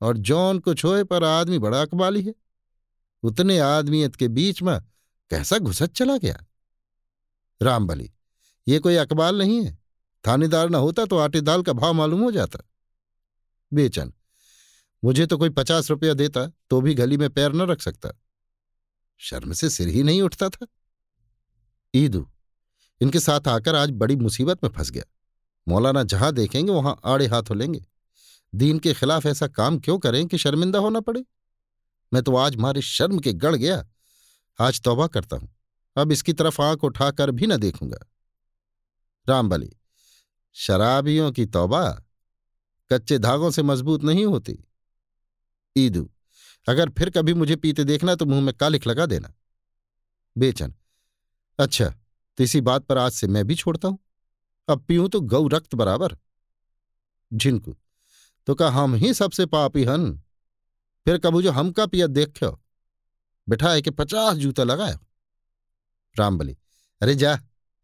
और 0.00 0.16
जौन 0.18 0.58
कुछ 0.58 0.84
होए 0.84 1.04
पर 1.04 1.24
आदमी 1.24 1.58
बड़ा 1.58 1.82
अकबाली 1.82 2.22
है। 2.22 2.34
उतने 3.22 3.58
आदमियत 3.58 4.16
के 4.16 4.28
बीच 4.28 4.62
में 4.62 4.78
कैसा 5.30 5.58
घुसत 5.58 5.92
चला 5.92 6.16
गया? 6.16 6.44
रामबली 7.60 8.10
ये 8.66 8.78
कोई 8.78 8.96
अकबाल 8.96 9.38
नहीं 9.38 9.64
है। 9.64 9.78
थानेदार 10.24 10.70
न 10.70 10.74
होता 10.74 11.04
तो 11.04 11.18
आटे 11.18 11.40
दाल 11.40 11.62
का 11.62 11.72
भाव 11.72 11.92
मालूम 11.92 12.20
हो 12.20 12.30
जाता। 12.32 12.58
बेचन, 13.72 14.12
मुझे 15.02 15.26
तो 15.26 15.38
कोई 15.38 15.50
पचास 15.50 15.90
रुपया 15.90 16.14
देता 16.14 16.46
तो 16.70 16.80
भी 16.80 16.94
गली 16.94 17.16
में 17.16 17.28
पैर 17.30 17.52
न 17.52 17.62
रख 17.62 17.80
सकता। 17.80 18.10
शर्म 19.20 19.52
से 19.52 19.70
सिर 19.70 19.88
ही 19.88 20.02
नहीं 20.02 20.22
उठता 20.22 20.48
था। 20.48 20.66
ईदू, 21.94 22.28
इनके 23.00 23.20
साथ 23.20 23.48
आकर 23.48 23.74
आज 23.74 23.90
बड़ी 23.92 24.16
मुसीबत 24.16 24.64
में 24.64 24.70
फंस 24.70 24.90
गया। 24.90 25.04
मौलाना 25.68 26.02
जहाँ 26.02 26.32
देखेंगे, 26.32 26.72
वहाँ 26.72 27.00
आड़े 27.04 27.26
हाथ 27.26 27.42
हो 27.42 27.54
लेंगे। 27.54 27.84
दीन 28.54 28.78
के 28.78 28.92
खिलाफ 28.94 29.26
ऐसा 29.26 29.46
काम 29.46 29.78
क्यों 29.78 29.98
करें 29.98 30.26
कि 30.26 30.38
शर्मिंदा 30.38 30.78
होना 30.78 31.00
पड़े? 31.00 31.24
मैं 32.12 32.22
तो 32.22 32.36
आज 32.36 32.56
मारे 32.56 32.82
शर्म 32.82 33.18
के 33.18 33.32
गड़ 33.32 33.54
गया। 33.56 33.84
आज 34.58 34.80
तौबा 34.82 35.06
करता 35.06 35.36
हूँ। 35.36 35.48
अब 35.96 36.12
इसकी 36.12 36.32
तरफ़ 36.32 36.62
आँख 36.62 36.84
उठाकर 36.84 37.30
भी 37.30 37.46
न 37.46 37.56
देखूँगा। 37.56 37.98
रामबली 39.28 39.70
शराबियों 40.56 41.30
की 41.32 41.46
तौबा 41.46 41.88
कच्चे 42.92 43.18
धागों 43.18 43.50
से 43.50 43.62
मज़बूत 43.62 44.04
नहीं 44.04 44.24
होती। 44.24 44.58
ईदू, 45.76 46.08
अगर 46.68 46.90
फिर 46.90 47.10
कभी 47.10 47.34
मुझे 47.34 47.56
पीते 47.56 47.84
देखना 47.84 48.14
तो 48.14 48.26
मुँह 48.26 48.40
में 48.40 48.54
कालिख 48.54 48.86
लगा 48.86 49.06
देना। 49.06 49.32
बेचन 50.36 50.74
अच्छा 51.58 51.88
तो 52.38 52.44
इसी 52.44 52.60
बात 52.60 52.84
पर 52.84 52.98
आज 52.98 53.12
से 53.12 53.26
मैं 53.26 53.46
भी 53.46 53.54
छोड़ता 53.54 53.88
हूँ। 53.88 53.98
अब 54.68 54.84
पीऊं 54.88 55.08
तो 55.08 55.20
गौ 55.20 55.46
रक्त 55.46 55.74
बराबर। 55.74 56.16
झिनकू 57.32 57.76
तो 58.46 58.54
कहा, 58.54 58.82
हम 58.82 58.94
ही 58.94 59.14
सबसे 59.14 59.46
पापी 59.46 59.84
हन। 59.84 60.18
फिर 61.06 61.18
कबू 61.18 61.42
जो 61.42 61.52
हम 61.52 61.70
का 61.72 61.86
पिया 61.86 62.06
देखो 62.06 62.60
बिठाए 63.48 63.82
के 63.82 63.90
पचास 63.90 64.36
जूता 64.36 64.64
लगायो? 64.64 64.98
रामबली 66.18 66.56
अरे 67.00 67.14
जा, 67.14 67.34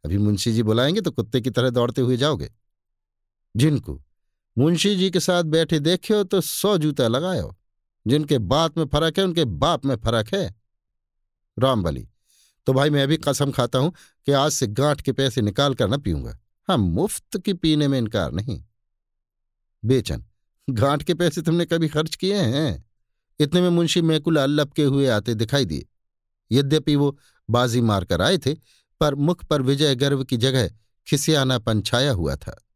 अभी 0.04 0.18
मुंशी 0.18 0.52
जी 0.52 0.62
बुलाएँगे 0.62 1.00
तो 1.00 1.10
कुत्ते 1.10 1.40
की 1.40 1.50
तरह 1.50 1.70
दौड़ते 1.70 2.00
हुए 2.00 2.16
जाओगे। 2.16 2.50
जिनको 3.56 4.02
मुंशी 4.58 4.96
जी 4.96 5.10
के 5.10 5.20
साथ 5.20 5.42
बैठे 5.42 5.78
देखियो 5.78 6.24
तो 6.24 6.40
सौ 6.40 6.78
जूता 6.78 7.08
लगायो। 7.08 7.56
जिनके 8.06 8.38
बात 8.38 8.78
में 8.78 8.84
फ़र्क 8.84 9.18
है, 9.18 9.24
उनके 9.24 9.44
बाप 9.44 9.84
में 9.84 9.96
फ़र्क 9.96 10.34
है। 10.34 10.54
रामबली 11.58 12.08
तो 12.66 12.72
भाई, 12.72 12.90
मैं 12.90 13.08
भी 13.08 13.16
कसम 13.16 13.50
खाता 13.50 13.78
हूँ 13.78 13.92
कि 14.26 14.32
आज 14.32 14.52
से 14.52 14.66
गांठ 14.66 15.00
के 15.00 15.12
पैसे 15.12 15.42
निकाल 15.42 15.74
कर 15.74 15.88
न 15.88 15.98
पीऊँगा। 15.98 16.38
हम 16.70 16.80
मुफ़्त 16.80 17.38
की 17.38 17.52
पीने 17.52 17.88
में 17.88 17.98
इनकार 17.98 18.32
नहीं। 18.32 18.64
बेचन 19.84 20.24
गांठ 20.70 21.02
के 21.02 21.14
पैसे 21.14 21.42
तुमने 21.42 21.64
कभी 21.64 21.88
खर्च 21.88 22.14
किए 22.14 22.36
हैं? 22.36 22.90
इतने 23.40 23.60
में 23.60 23.68
मुंशी 23.68 24.02
मैकुल 24.02 24.36
अल्लब 24.36 24.72
के 24.72 24.84
हुए 24.84 25.06
आते 25.06 25.34
दिखाई 25.34 25.64
दिए। 25.64 25.86
यद्यपि 26.52 26.96
वो 26.96 27.18
बाजी 27.50 27.80
मारकर 27.80 28.22
आए 28.22 28.38
थे, 28.38 28.54
पर 29.00 29.14
मुख 29.14 29.44
पर 29.44 29.62
विजय 29.62 29.94
गर्व 29.94 30.24
की 30.24 30.36
जगह 30.36 30.70
खिसियानापन 31.08 31.82
छाया 31.82 32.12
हुआ 32.12 32.36
था। 32.36 32.66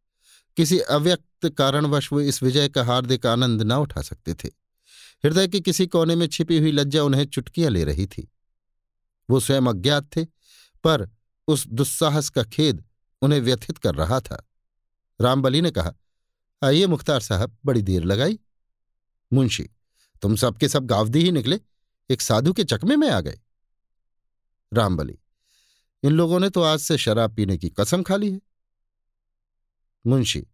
किसी 0.57 0.79
अव्यक्त 0.79 1.49
कारणवश 1.49 2.13
वो 2.13 2.21
इस 2.21 2.43
विजय 2.43 2.69
का 2.69 2.85
हार्दिक 2.85 3.27
आनंद 3.27 3.63
न 3.63 3.73
उठा 3.73 4.03
सकते 4.03 4.35
थे। 4.35 4.49
हृदय 5.25 5.49
के 5.49 5.61
किसी 5.61 5.87
कोने 5.87 6.17
में 6.17 6.27
छिपी 6.27 6.59
हुई 6.59 6.73
लज्जा 6.73 7.03
उन्हें 7.03 7.25
चुटकियाँ 7.25 7.71
ले 7.71 7.85
रही 7.85 8.07
थी। 8.07 8.33
वो 9.31 9.41
स्वयं 9.41 9.63
अज्ञात 9.63 10.11
थे, 10.17 10.25
पर 10.85 11.11
उस 11.49 11.67
दुस्साहस 11.67 12.29
का 12.29 12.43
खेद 12.43 12.85
उन्हें 13.23 13.41
व्यथित 13.41 13.79
कर 13.79 13.95
रहा 13.95 14.21
था। 14.21 14.47
रामबली 15.21 15.61
ने 15.61 15.71
कहा, 15.71 15.95
आइए 16.63 16.87
मुख्तार 16.87 17.21
साहब, 17.21 17.57
बड़ी 17.65 17.83
देर 17.83 18.05
लगाई। 18.05 18.39
मुंशी, 19.33 19.71
तुम 20.23 20.37
सबके 20.37 20.69
सब 20.69 20.87
गावदी 20.87 21.23
ही 21.23 21.33
निकले। 21.33 21.61
एक 22.11 22.21
साधु 22.21 22.53
के 22.53 22.65
चकमे 22.65 22.97
में 22.97 23.11
आ 23.11 23.21
गए। 23.21 23.41
रामबली, 24.73 25.19
इन 26.03 26.13
लोगों 26.13 26.41
ने 26.41 26.51
तो 26.51 26.63
आज 26.63 26.79
से 26.79 26.99
शराब 26.99 27.35
पीने 27.35 27.57
की 27.59 27.69
कसम 27.71 28.03
खा 28.03 28.17
ली 28.17 28.33
है। 28.33 28.41
मुंशी, 30.07 30.47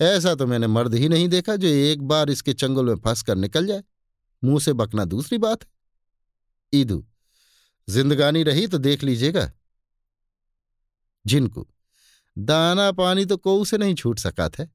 ऐसा 0.00 0.34
तो 0.34 0.46
मैंने 0.46 0.66
मर्द 0.66 0.94
ही 0.94 1.08
नहीं 1.08 1.28
देखा 1.28 1.56
जो 1.56 1.68
एक 1.68 2.02
बार 2.02 2.30
इसके 2.30 2.54
चंगुल 2.54 2.86
में 2.86 2.96
फंस 2.96 3.22
कर 3.22 3.36
निकल 3.36 3.66
जाए। 3.66 3.82
मुँह 4.44 4.60
से 4.60 4.72
बकना 4.72 5.04
दूसरी 5.04 5.38
बात 5.38 5.62
है। 5.64 5.70
ईदू, 6.72 7.06
जिंदगानी 7.88 8.42
रही 8.42 8.66
तो 8.66 8.78
देख 8.78 9.02
लीजिएगा। 9.02 9.52
जिनको 11.26 11.66
दाना 12.38 12.90
पानी 12.92 13.24
तो 13.24 13.36
कोऊ 13.36 13.64
से 13.64 13.78
नहीं 13.78 13.94
छूट 13.94 14.18
सका 14.18 14.48
था। 14.48 14.68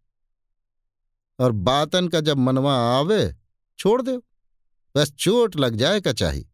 और 1.40 1.52
बातन 1.52 2.08
का 2.08 2.20
जब 2.20 2.38
मनवा 2.38 2.76
आवे, 3.00 3.36
छोड़ 3.80 4.02
दो 4.02 4.24
बस 4.96 5.12
चोट 5.12 5.56
लग 5.56 5.76
जाए 5.76 6.02
का 6.02 6.14
चाहिए 6.14 6.50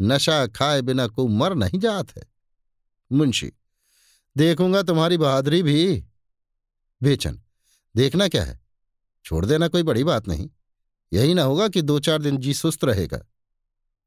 नशा 0.00 0.46
खाए 0.46 0.82
बिना 0.82 1.06
को 1.06 1.26
मर 1.28 1.54
नहीं 1.54 1.78
जात 1.78 2.16
है। 2.18 2.22
मुंशी, 3.12 3.52
देखूँगा 4.36 4.82
तुम्हारी 4.82 5.16
बहादुरी 5.16 5.62
भी। 5.62 6.04
बेचन, 7.02 7.40
देखना 7.96 8.28
क्या 8.28 8.44
है? 8.44 8.60
छोड़ 9.24 9.44
देना 9.46 9.68
कोई 9.68 9.82
बड़ी 9.82 10.04
बात 10.04 10.28
नहीं। 10.28 10.50
यही 11.12 11.34
ना 11.34 11.42
होगा 11.42 11.68
कि 11.68 11.82
दो 11.82 12.00
चार 12.00 12.22
दिन 12.22 12.36
जी 12.36 12.54
सुस्त 12.54 12.84
रहेगा। 12.84 13.20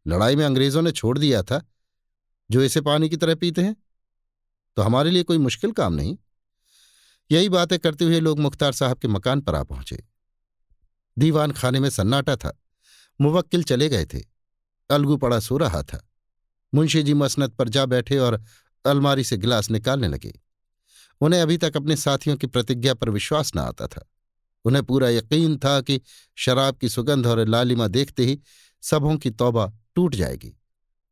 लड़ाई 0.08 0.36
में 0.36 0.46
अंग्रेज़ों 0.46 0.82
ने 0.82 0.92
छोड़ 0.92 1.18
दिया 1.18 1.44
था, 1.44 1.66
जो 2.52 2.62
इसे 2.62 2.82
पानी 2.82 3.10
की 3.10 3.18
तरह 3.18 3.36
पीते 3.36 3.62
हैं। 3.62 3.76
तो 4.76 4.82
हमारे 4.82 5.12
लिए 5.12 5.24
कोई 5.24 5.38
मुश्किल 5.38 5.72
काम 5.72 5.94
नहीं। 5.94 6.18
यही 7.32 7.50
बातें 7.50 7.80
करते 7.80 8.06
हुए 8.06 8.20
लोग 8.20 8.40
मुख्तार 8.40 8.72
साहब 8.72 8.98
के 8.98 9.08
मकान 9.08 9.42
पर 9.42 9.56
आ 9.56 9.64
पहुँचे। 9.64 10.04
दीवान 11.18 11.52
खाने 11.52 11.80
में 11.80 11.90
सन्नाटा 11.90 12.36
था। 12.36 12.62
मुवक्किल 13.22 13.64
चले 13.64 13.90
गए 13.90 14.06
थे। 14.06 14.20
अलगू 14.92 15.18
पड़ा 15.18 15.40
सो 15.40 15.58
रहा 15.58 15.84
था। 15.84 16.10
मुंशी 16.76 17.04
जी 17.04 17.14
मसनत 17.14 17.54
पर 17.54 17.70
जा 17.70 17.86
बैठे 17.86 18.18
और 18.18 18.44
अलमारी 18.86 19.24
से 19.24 19.38
गिलास 19.38 19.72
निकालने 19.72 20.08
लगे। 20.08 20.40
उन्हें 21.22 21.42
अभी 21.42 21.58
तक 21.58 21.78
अपने 21.78 21.96
साथियों 21.96 22.38
की 22.38 22.48
प्रतिज्ञा 22.48 22.94
पर 22.94 23.10
विश्वास 23.10 23.56
न 23.56 23.60
आता 23.60 23.88
था। 23.88 24.12
उन्हें 24.66 24.86
पूरा 24.86 25.10
यकीन 25.10 25.58
था 25.58 25.82
कि 25.82 26.02
शराब 26.36 26.78
की 26.78 26.90
सुगंध 26.90 27.28
और 27.28 27.48
लालिमा 27.48 27.88
देखते 27.88 28.26
ही 28.26 28.40
सबों 28.82 29.18
की 29.18 29.32
तौबा 29.32 29.74
टूट 29.96 30.16
जाएगी। 30.16 30.61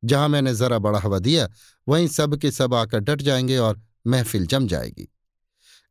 जहाँ 0.03 0.27
मैंने 0.29 0.53
जरा 0.56 0.79
बढ़ावा 0.79 1.20
दिया, 1.20 1.48
वहीं 1.88 2.08
सब 2.08 2.36
के 2.36 2.51
सब 2.51 2.74
आकर 2.74 3.00
डट 3.00 3.22
जाएँगे 3.22 3.58
और 3.58 3.82
महफिल 4.08 4.46
जम 4.48 4.68
जाएगी। 4.68 5.08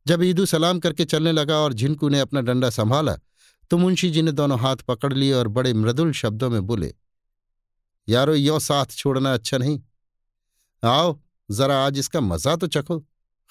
जब 0.05 0.23
ईदू 0.23 0.45
सलाम 0.45 0.79
करके 0.79 1.05
चलने 1.05 1.31
लगा 1.31 1.57
और 1.57 1.73
झिनकू 1.73 2.09
ने 2.09 2.19
अपना 2.19 2.41
डंडा 2.41 2.69
संभाला 2.69 3.17
तो 3.71 3.77
मुंशी 3.77 4.09
जी 4.09 4.21
ने 4.21 4.31
दोनों 4.31 4.59
हाथ 4.59 4.75
पकड़ 4.77 5.13
लिए 5.13 5.33
और 5.33 5.47
बड़े 5.47 5.73
मृदुल 5.73 6.11
शब्दों 6.11 6.49
में 6.49 6.61
बोले, 6.61 6.93
यारो, 8.07 8.35
यो 8.35 8.59
साथ 8.59 8.85
छोड़ना 8.85 9.33
अच्छा 9.33 9.57
नहीं। 9.57 9.79
आओ, 10.83 11.19
जरा 11.49 11.77
आज 11.77 11.99
इसका 11.99 12.21
मज़ा 12.21 12.55
तो 12.55 12.67
चखो, 12.67 12.99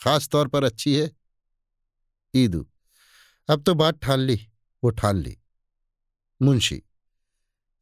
खास 0.01 0.29
तौर 0.29 0.49
पर 0.49 0.65
अच्छी 0.65 0.95
है। 0.95 1.11
ईदू, 2.35 2.67
अब 3.49 3.63
तो 3.63 3.75
बात 3.75 3.99
ठान 4.03 4.21
ली, 4.21 4.41
वो 4.83 4.91
ठान 4.91 5.17
ली। 5.17 5.37
मुंशी, 6.41 6.83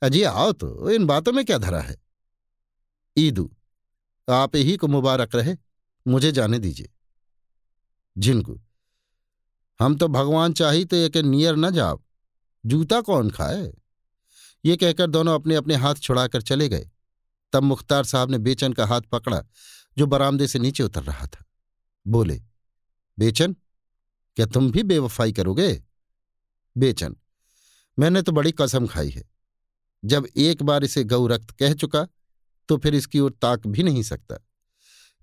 अजी 0.03 0.23
आओ 0.23 0.53
तो 0.53 0.91
इन 0.91 1.07
बातों 1.07 1.33
में 1.33 1.45
क्या 1.45 1.59
धरा 1.59 1.81
है? 1.81 1.97
ईदू। 3.17 3.51
आप 4.29 4.57
ही 4.57 4.77
को 4.77 4.87
मुबारक 4.87 5.35
रहे। 5.35 5.57
मुझे 6.07 6.33
जाने 6.33 6.59
दीजिए। 6.59 6.93
झिनकू 8.17 8.61
हम 9.81 9.97
तो 9.97 10.09
भगवान 10.09 10.53
चाही 10.53 10.85
तो 10.85 10.97
एक 10.97 11.17
नियर 11.17 11.57
न 11.57 11.71
जाओ। 11.71 12.03
जूता 12.67 13.01
कौन 13.01 13.31
खाए? 13.31 13.73
ये 14.65 14.77
कहकर 14.77 15.07
दोनों 15.07 15.35
अपने 15.35 15.55
अपने 15.55 15.75
हाथ 15.75 15.95
छुड़ाकर 15.95 16.43
चले 16.43 16.69
गए। 16.69 16.91
तब 17.53 17.63
मुख्तार 17.63 18.05
साहब 18.05 18.31
ने 18.31 18.39
बेचन 18.39 18.73
का 18.73 18.87
हाथ 18.87 19.01
पकड़ा, 19.01 19.43
जो 19.99 20.07
बरामदे 20.07 20.47
से 20.47 20.59
नीचे 20.59 20.83
उतर 20.83 21.03
रहा 21.03 21.27
था। 21.27 21.45
बोले, 22.07 22.43
बेचन, 23.19 23.53
क्या 24.37 24.47
तुम 24.47 24.71
भी 24.71 24.83
बेवफाई 24.83 25.33
करोगे? 25.33 25.85
बेचन, 26.77 27.17
मैंने 27.99 28.23
तो 28.23 28.33
बड़ी 28.33 28.53
कसम 28.53 28.87
खाई 28.87 29.11
है। 29.11 29.25
जब 30.05 30.27
एक 30.37 30.63
बार 30.63 30.85
इसे 30.85 31.05
गौ 31.05 31.27
रक्त 31.27 31.51
कह 31.51 31.75
चुका 31.75 32.07
तो 32.69 32.77
फिर 32.77 32.95
इसकी 32.95 33.21
ओर 33.21 33.33
ताक 33.33 33.67
भी 33.67 33.83
नहीं 33.83 34.03
सकता। 34.03 34.37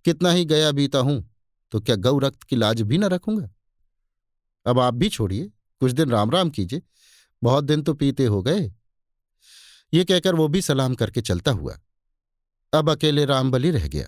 कितना 0.05 0.31
ही 0.31 0.45
गया 0.45 0.71
बीता 0.71 1.00
हूँ 1.00 1.23
तो 1.71 1.79
क्या 1.79 1.95
गौ 1.95 2.17
रक्त 2.19 2.43
की 2.43 2.55
लाज 2.55 2.81
भी 2.81 2.97
न 2.97 3.05
रखूँगा? 3.05 3.50
अब 4.65 4.79
आप 4.79 4.93
भी 4.93 5.09
छोड़िए, 5.09 5.51
कुछ 5.81 5.91
दिन 5.91 6.09
राम 6.09 6.31
राम 6.31 6.50
कीजिए, 6.50 6.81
बहुत 7.41 7.63
दिन 7.63 7.81
तो 7.81 7.93
पीते 7.93 8.25
हो 8.25 8.41
गए। 8.43 8.71
ये 9.93 10.03
कहकर 10.05 10.35
वो 10.35 10.47
भी 10.47 10.62
सलाम 10.62 10.95
करके 10.95 11.21
चलता 11.21 11.51
हुआ। 11.51 11.77
अब 12.73 12.89
अकेले 12.89 13.25
रामबली 13.25 13.71
रह 13.71 13.88
गया। 13.88 14.07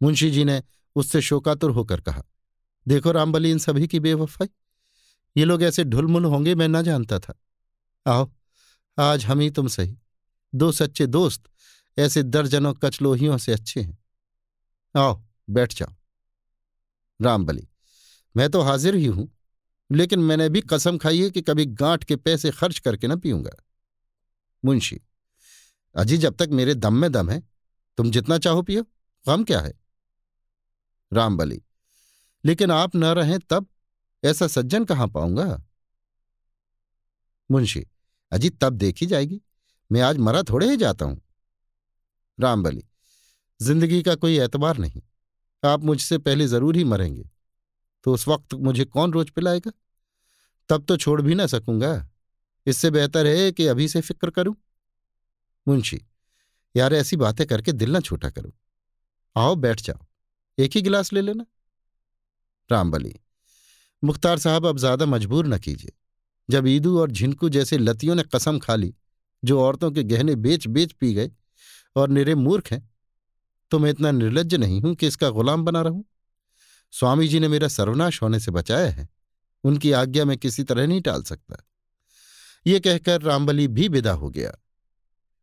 मुंशी 0.00 0.30
जी 0.30 0.44
ने 0.44 0.62
उससे 0.96 1.20
शोकातुर 1.20 1.70
होकर 1.70 2.00
कहा, 2.00 2.22
देखो 2.86 3.12
रामबली, 3.12 3.50
इन 3.50 3.58
सभी 3.58 3.86
की 3.86 4.00
बेवफाई। 4.00 4.48
ये 5.36 5.44
लोग 5.44 5.62
ऐसे 5.62 5.84
ढुलमुल 5.84 6.24
होंगे, 6.24 6.54
मैं 6.54 6.68
ना 6.68 6.82
जानता 6.82 7.18
था। 7.18 7.34
आओ, 8.06 8.30
आज 8.98 9.24
हम 9.24 9.40
ही 9.40 9.50
तुम 9.50 9.68
सही। 9.68 9.96
दो 10.52 10.70
सच्चे 10.72 11.06
दोस्त 11.06 11.48
ऐसे 11.98 12.22
दर्जनों 12.22 12.72
कचलोहियों 12.74 13.38
से 13.38 13.52
अच्छे 13.52 13.80
हैं। 13.80 13.98
आओ, 14.94 15.22
बैठ 15.50 15.74
जाओ। 15.74 15.94
रामबली 17.20 17.68
मैं 18.36 18.48
तो 18.50 18.60
हाजिर 18.60 18.94
ही 18.94 19.06
हूँ, 19.06 19.28
लेकिन 19.90 20.18
मैंने 20.18 20.48
भी 20.48 20.60
कसम 20.60 20.98
खाई 20.98 21.22
है 21.22 21.30
कि 21.30 21.42
कभी 21.42 21.66
गांठ 21.66 22.04
के 22.04 22.16
पैसे 22.16 22.50
खर्च 22.50 22.78
करके 22.78 23.06
ना 23.06 23.16
पीऊँगा। 23.16 23.56
मुंशी, 24.64 25.00
अजी 25.94 26.16
जब 26.16 26.34
तक 26.34 26.48
मेरे 26.52 26.74
दम 26.74 26.94
में 26.94 27.10
दम 27.12 27.30
है, 27.30 27.42
तुम 27.98 28.10
जितना 28.10 28.38
चाहो 28.38 28.62
पियो, 28.62 28.84
गम 29.26 29.44
क्या 29.44 29.60
है? 29.60 29.72
रामबली 31.12 31.62
लेकिन 32.44 32.70
आप 32.70 32.96
न 32.96 33.04
रहें 33.04 33.38
तब 33.40 33.66
ऐसा 34.24 34.46
सज्जन 34.46 34.84
कहाँ 34.84 35.08
पाऊँगा? 35.08 35.62
मुंशी, 37.50 37.84
अजी 38.32 38.50
तब 38.50 38.72
देखी 38.72 39.06
जाएगी, 39.06 39.40
मैं 39.92 40.00
आज 40.00 40.16
मरा 40.16 40.42
थोड़े 40.42 40.70
ही 40.70 40.76
जाता 40.76 41.04
हूँ। 41.04 41.20
रामबली 42.38 42.84
ज़िंदगी 43.60 44.02
का 44.02 44.14
कोई 44.14 44.38
एतबार 44.38 44.78
नहीं। 44.78 45.02
आप 45.62 45.84
मुझसे 45.84 46.18
पहले 46.18 46.46
ज़रूर 46.46 46.76
ही 46.76 46.84
मरेंगे। 46.84 47.28
तो 48.04 48.12
उस 48.14 48.28
वक्त 48.28 48.54
मुझे 48.54 48.84
कौन 48.84 49.12
रोज 49.12 49.30
पिलाएगा? 49.30 49.72
तब 50.70 50.84
तो 50.84 50.96
छोड़ 50.96 51.20
भी 51.22 51.34
ना 51.34 51.46
सकूँगा। 51.46 52.08
इससे 52.66 52.90
बेहतर 52.90 53.26
है 53.26 53.52
कि 53.52 53.66
अभी 53.66 53.88
से 53.88 54.00
फ़िक्र 54.00 54.30
करूँ। 54.30 54.54
मुंशी, 55.66 56.00
यार 56.74 56.94
ऐसी 56.94 57.16
बातें 57.16 57.46
करके 57.46 57.72
दिल 57.72 57.90
ना 57.90 58.00
छोटा 58.00 58.30
करो। 58.30 58.52
आओ, 59.36 59.54
बैठ 59.54 59.80
जाओ। 59.80 60.06
एक 60.58 60.76
ही 60.76 60.82
गिलास 60.82 61.12
ले 61.12 61.20
लेना। 61.20 61.44
रामबली 62.70 63.14
मुख्तार 64.02 64.38
साहब, 64.38 64.66
अब 64.66 64.78
ज़्यादा 64.78 65.06
मजबूर 65.06 65.46
न 65.46 65.58
कीजिए। 65.58 65.92
जब 66.48 66.66
ईदू 66.66 66.98
और 67.00 67.10
झिनकू 67.10 67.48
जैसे 67.48 67.78
लतियों 67.78 68.14
ने 68.14 68.22
कसम 68.34 68.58
खा 68.58 68.74
ली, 68.74 68.94
जो 69.42 69.60
औरतों 69.60 69.90
के 69.90 70.02
गहने 70.02 70.34
बेच 70.36 70.66
बेच 70.66 70.92
पी 70.92 71.12
गए 71.14 71.30
और 71.98 72.08
निरे 72.08 72.34
मूर्ख 72.34 72.70
हैं। 72.72 72.88
तो 73.72 73.78
मैं 73.78 73.90
इतना 73.90 74.10
निर्लज 74.10 74.54
नहीं 74.54 74.80
हूँ 74.80 74.94
कि 74.94 75.06
इसका 75.06 75.30
गुलाम 75.30 75.64
बना 75.64 75.82
रहूँ। 75.82 76.04
स्वामी 76.92 77.28
जी 77.28 77.40
ने 77.40 77.48
मेरा 77.48 77.68
सर्वनाश 77.68 78.22
होने 78.22 78.40
से 78.40 78.50
बचाया 78.50 78.90
है। 78.90 79.08
उनकी 79.64 79.92
आज्ञा 79.92 80.24
में 80.24 80.36
किसी 80.38 80.62
तरह 80.64 80.86
नहीं 80.86 81.00
टाल 81.00 81.22
सकता। 81.22 81.56
ये 82.66 82.80
कहकर 82.80 83.22
रामबली 83.22 83.66
भी 83.68 83.88
विदा 83.88 84.12
हो 84.12 84.30
गया। 84.30 84.52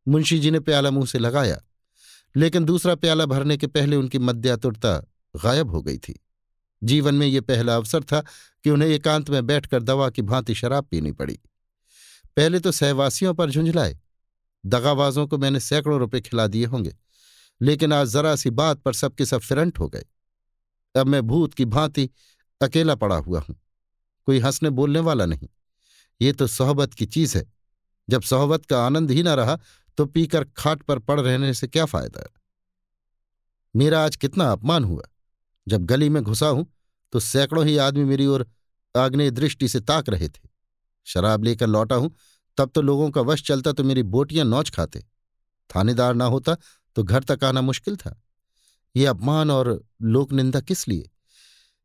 मुंशी 0.08 0.38
जी 0.40 0.52
ने 0.52 0.60
प्याला 0.60 0.92
मुँह 0.92 1.06
से 1.06 1.20
लगाया, 1.20 1.62
लेकिन 2.36 2.66
दूसरा 2.66 2.96
प्याला 2.96 3.26
भरने 3.26 3.58
के 3.58 3.68
पहले 3.68 3.96
उनकी 3.96 4.20
मध्यातुरता 4.20 4.98
गायब 5.36 5.70
हो 5.70 5.82
गई 5.82 5.98
थी। 5.98 6.20
जीवन 6.82 7.16
में 7.16 7.26
ये 7.28 7.42
पहला 7.42 7.76
अवसर 7.76 8.04
था 8.04 8.22
कि 8.66 8.70
उन्हें 8.70 8.90
एकांत 8.90 9.30
में 9.30 9.46
बैठकर 9.48 9.84
दवा 9.84 10.10
की 10.10 10.22
भांति 10.22 10.56
शराब 10.56 10.86
पीनी 10.86 11.12
पड़ी। 11.12 11.40
पहले 12.38 12.60
तो 12.60 12.72
सहवासियों 12.72 13.34
पर 13.34 13.50
झुंझलाए 13.50 13.98
दगाबाजों 14.65 15.27
को 15.27 15.38
मैंने 15.38 15.60
सैकड़ों 15.60 16.00
रुपए 16.00 16.22
खिला 16.22 16.48
दिए 16.48 16.65
होंगे। 16.65 16.95
लेकिन 17.62 17.93
आज 17.93 18.07
जरा 18.07 18.36
सी 18.36 18.50
बात 18.50 18.79
पर 18.79 18.93
सबके 18.93 19.25
सब 19.25 19.39
फिरंट 19.39 19.79
हो 19.79 19.89
गए। 19.89 20.05
अब 20.95 21.07
मैं 21.07 21.22
भूत 21.22 21.53
की 21.53 21.65
भांति 21.65 22.10
अकेला 22.62 22.95
पड़ा 22.95 23.15
हुआ 23.15 23.39
हूँ। 23.39 23.55
कोई 24.25 24.39
हंसने 24.39 24.69
बोलने 24.69 25.00
वाला 25.00 25.25
नहीं। 25.25 25.48
ये 26.22 26.31
तो 26.31 26.48
सोहबत 26.48 26.93
की 26.93 27.05
चीज़ 27.05 27.38
है। 27.38 27.53
जब 28.10 28.22
सोहबत 28.22 28.65
का 28.65 28.86
आनंद 28.86 29.12
ही 29.12 29.24
ना 29.24 29.34
रहा 29.34 29.60
तो 29.98 30.05
पीकर 30.05 30.43
खाट 30.57 30.84
पर 30.84 31.00
पड़ 31.00 31.19
रहने 31.22 31.53
से 31.53 31.67
क्या 31.67 31.86
फ़ायदा? 31.86 32.22
है 32.22 32.27
मेरा 33.75 34.05
आज 34.05 34.15
कितना 34.15 34.51
अपमान 34.51 34.84
हुआ। 34.84 35.03
जब 35.67 35.86
गली 35.86 36.10
में 36.10 36.24
घुसा 36.24 36.48
हूँ 36.48 36.65
तो 37.12 37.19
सैकड़ों 37.19 37.65
ही 37.65 37.77
आदमी 37.77 38.03
मेरी 38.03 38.25
ओर 38.25 38.48
आग्नेय 38.95 39.31
दृष्टि 39.31 39.67
से 39.67 39.79
ताक 39.79 40.10
रहे 40.10 40.29
थे। 40.29 40.50
शराब 41.05 41.43
लेकर 41.43 41.67
लौटा 41.67 41.95
हूँ 41.95 42.15
तब 42.58 42.72
तो 42.76 42.82
लोगों 42.82 43.12
का 43.12 43.22
वश 43.22 43.44
चलता 43.44 43.72
तो 43.72 43.84
मेरी 43.84 44.04
बोटियाँ 44.04 44.46
नौच 44.46 44.70
खाते। 44.70 45.00
थानेदार 45.76 46.14
ना 46.14 46.26
होता 46.26 46.58
तो 46.96 47.04
घर 47.04 47.24
तक 47.24 47.44
आना 47.44 47.62
मुश्किल 47.62 47.96
था। 47.96 48.22
ये 48.96 49.06
अपमान 49.06 49.52
और 49.52 49.84
लोक 50.02 50.32
निंदा 50.34 50.62
किस 50.62 50.88
लिए? 50.88 51.10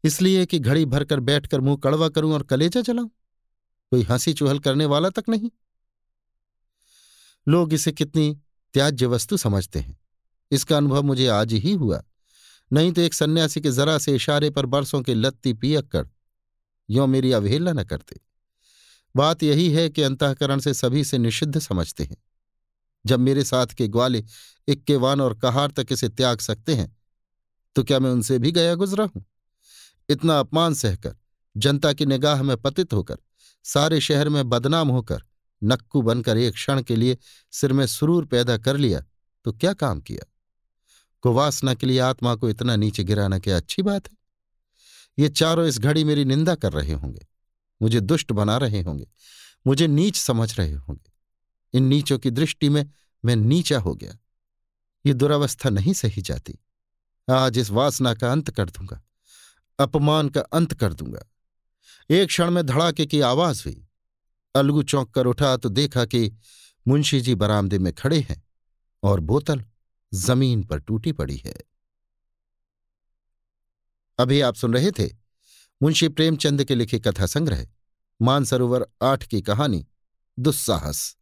इसलिए 0.05 0.47
कि 0.47 0.59
घड़ी 0.59 0.85
भरकर 0.85 1.21
बैठकर 1.21 1.61
मुँह 1.61 1.77
कड़वा 1.77 2.09
करूँ 2.09 2.33
और 2.33 2.43
कलेजा 2.43 2.81
जलाऊं? 2.81 3.09
कोई 3.91 4.03
हँसी 4.03 4.33
चुहल 4.33 4.59
करने 4.59 4.87
वाला 4.87 5.11
तक 5.11 5.25
नहीं। 5.29 5.50
लोग 7.49 7.73
इसे 7.73 7.93
कितनी 7.93 8.39
त्याज्य 8.75 9.07
वस्तु 9.07 9.37
समझते 9.37 9.79
हैं। 9.79 9.99
इसका 10.50 10.77
अनुभव 10.77 11.03
मुझे 11.03 11.27
आज 11.27 11.53
ही 11.53 11.73
हुआ। 11.73 12.03
नहीं 12.73 12.93
तो 12.93 13.00
एक 13.00 13.15
सन्यासी 13.15 13.61
के 13.61 13.71
जरा 13.71 13.99
से 13.99 14.15
इशारे 14.15 14.50
पर 14.50 14.67
बरसों 14.67 15.03
के 15.03 15.15
लत्ती 15.15 15.53
पियक 15.53 15.89
कर 15.89 16.09
यों 16.91 17.07
मेरी 17.07 17.33
अवहेलना 17.33 17.73
न 17.73 17.85
करते। 17.85 18.21
बात 19.17 19.43
यही 19.43 19.71
है 19.71 19.88
कि 19.88 20.02
अंतकरण 20.02 20.61
से 20.61 20.75
सभी 20.75 21.05
से 21.05 21.19
निषिद्ध 21.19 21.59
समझते 21.59 22.05
हैं। 22.05 22.17
जब 23.05 23.21
मेरे 23.21 23.45
साथ 23.45 23.67
के 23.67 23.88
ग्वाले 23.88 24.25
इक्केवान 24.69 25.21
और 25.21 25.35
कहार 25.35 25.71
तक 25.71 25.87
इसे 25.90 26.09
त्याग 26.09 26.38
सकते 26.38 26.75
हैं 26.75 26.97
तो 27.76 27.83
क्या 27.85 27.99
मैं 27.99 28.11
उनसे 28.11 28.38
भी 28.38 28.52
गया 28.52 28.75
गुजरा 28.75 29.05
हूँ? 29.07 29.25
इतना 30.09 30.38
अपमान 30.40 30.75
सहकर, 30.75 31.17
जनता 31.57 31.93
की 31.93 32.07
निगाह 32.07 32.43
में 32.43 32.57
पतित 32.57 32.93
होकर, 32.93 33.17
सारे 33.64 34.00
शहर 34.00 34.29
में 34.29 34.49
बदनाम 34.49 34.88
होकर, 34.88 35.23
नक्कू 35.62 36.02
बनकर 36.02 36.38
एक 36.38 36.55
क्षण 36.55 36.83
के 36.83 36.97
लिए 36.97 37.17
सिर 37.52 37.73
में 37.73 37.87
सुरूर 37.87 38.25
पैदा 38.25 38.57
कर 38.59 38.76
लिया 38.76 39.05
तो 39.47 39.52
क्या 39.52 39.73
काम 39.73 40.00
किया? 40.00 40.26
कुवासना 41.23 41.75
के 41.75 41.87
लिए 41.87 41.99
आत्मा 41.99 42.34
को 42.34 42.49
इतना 42.49 42.76
नीचे 42.76 43.04
गिराना 43.04 43.39
क्या 43.39 43.56
अच्छी 43.56 43.82
बात 43.82 44.08
है? 44.08 44.17
ये 45.19 45.28
चारों 45.28 45.67
इस 45.67 45.78
घड़ी 45.78 46.04
मेरी 46.04 46.25
निंदा 46.25 46.54
कर 46.54 46.73
रहे 46.73 46.93
होंगे। 46.93 47.26
मुझे 47.80 48.00
दुष्ट 48.00 48.32
बना 48.32 48.56
रहे 48.56 48.82
होंगे, 48.82 49.06
मुझे 49.66 49.86
नीच 49.86 50.16
समझ 50.16 50.58
रहे 50.58 50.73
होंगे। 50.73 51.12
इन 51.75 51.84
नीचों 51.84 52.19
की 52.19 52.30
दृष्टि 52.30 52.69
में 52.69 52.84
मैं 53.25 53.36
नीचा 53.36 53.78
हो 53.78 53.95
गया। 53.95 54.16
ये 55.04 55.14
दुरावस्था 55.14 55.71
नहीं 55.71 55.93
सही 55.93 56.23
जाती। 56.23 56.58
आज 57.28 57.58
इस 57.58 57.71
वासना 57.71 58.14
का 58.14 58.32
अंत 58.32 58.50
कर 58.50 58.71
दूँगा, 58.71 59.02
अपमान 59.78 60.28
का 60.28 60.40
अंत 60.40 60.75
कर 60.75 60.95
दूँगा। 60.95 61.25
एक 62.10 62.28
क्षण 62.28 62.50
में 62.50 62.64
धड़ाके 62.66 63.06
की 63.06 63.21
आवाज़ 63.21 63.62
हुई। 63.64 63.86
अलगू 64.54 64.82
चौंक 64.82 65.10
कर 65.10 65.26
उठा 65.26 65.56
तो 65.56 65.69
देखा 65.69 66.04
कि 66.04 66.30
मुंशी 66.86 67.21
जी 67.21 67.34
बरामदे 67.34 67.78
में 67.78 67.93
खड़े 67.93 68.21
हैं 68.21 68.43
और 69.02 69.21
बोतल 69.21 69.64
ज़मीन 70.12 70.62
पर 70.64 70.78
टूटी 70.78 71.12
पड़ी 71.12 71.36
है। 71.36 71.54
अभी 74.19 74.40
आप 74.40 74.54
सुन 74.54 74.75
रहे 74.75 74.90
थे 74.90 75.20
मुंशी 75.82 76.08
प्रेमचंद 76.08 76.64
के 76.64 76.75
लिखे 76.75 76.99
कथा 76.99 77.26
संग्रह, 77.26 77.66
मानसरोवर 78.23 78.86
आठ 79.02 79.25
की 79.25 79.43
कहानी, 79.43 79.86
दुस्साहस, 80.38 81.16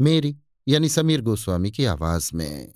मेरी 0.00 0.38
यानी 0.68 0.88
समीर 0.88 1.20
गोस्वामी 1.20 1.70
की 1.70 1.84
आवाज़ 1.84 2.30
में। 2.34 2.74